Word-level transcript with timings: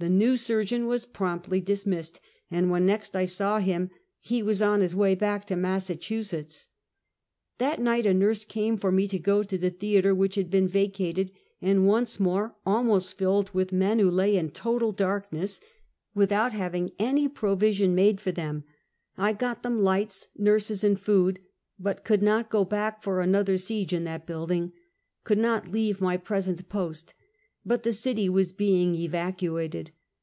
The 0.00 0.10
new 0.10 0.36
surgeon 0.36 0.86
was 0.86 1.06
promptly 1.06 1.62
dismissed, 1.62 2.20
and 2.50 2.70
when 2.70 2.84
next 2.84 3.16
I 3.16 3.24
saw 3.24 3.58
him 3.58 3.88
he 4.20 4.42
was 4.42 4.60
on 4.60 4.82
his 4.82 4.94
way 4.94 5.14
back 5.14 5.46
to 5.46 5.54
Massachu 5.54 6.22
setts. 6.22 6.68
That 7.56 7.78
night 7.80 8.04
a 8.04 8.12
nurse 8.12 8.44
came 8.44 8.76
for 8.76 8.92
me 8.92 9.06
to 9.06 9.18
go 9.18 9.42
to 9.42 9.56
the 9.56 9.70
theater 9.70 10.14
which 10.14 10.34
had 10.34 10.50
been 10.50 10.68
vacated, 10.68 11.32
and 11.62 11.86
once 11.86 12.20
more 12.20 12.54
almost 12.66 13.16
filled 13.16 13.54
with 13.54 13.72
men 13.72 13.98
who 13.98 14.10
lay 14.10 14.36
in 14.36 14.50
total 14.50 14.92
darkness, 14.92 15.58
without 16.14 16.52
having 16.52 16.88
342 16.88 16.90
Half 16.90 16.92
a 16.92 16.98
Centuet. 16.98 17.08
any 17.08 17.34
provision 17.34 17.94
made 17.94 18.20
for 18.20 18.32
tliem. 18.32 18.64
I 19.16 19.32
got 19.32 19.62
them 19.62 19.80
lights, 19.80 20.28
nurses 20.36 20.84
and 20.84 21.00
food, 21.00 21.38
but 21.78 22.04
could 22.04 22.20
not 22.20 22.50
go 22.50 22.66
back 22.66 23.02
for 23.02 23.22
another 23.22 23.56
siege 23.56 23.94
in 23.94 24.04
that 24.04 24.26
building— 24.26 24.72
could 25.24 25.38
not 25.38 25.68
leave 25.68 25.98
mj 25.98 26.22
present 26.22 26.68
post, 26.68 27.14
but 27.66 27.82
the 27.82 27.92
city 27.92 28.28
was 28.28 28.52
being 28.52 28.94
evacuated. 28.94 29.90